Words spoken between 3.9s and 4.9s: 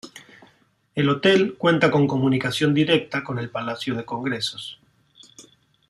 de congresos.